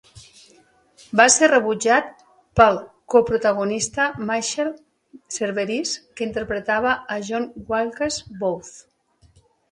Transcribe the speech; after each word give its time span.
Va 1.19 1.25
ser 1.33 1.47
rebutjat 1.49 2.07
pel 2.59 2.77
coprotagonista 3.15 4.07
Michael 4.29 4.71
Cerveris, 5.35 5.91
que 6.15 6.25
interpretava 6.29 6.95
a 7.17 7.19
John 7.29 7.45
Wilkes 7.75 8.19
Booth. 8.41 8.73